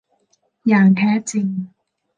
[0.67, 1.47] อย่างแท้จริง